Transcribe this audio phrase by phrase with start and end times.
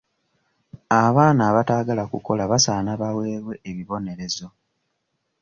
[1.03, 4.47] Abaana abataagala kukola basaana baweebwe ebibonerezo.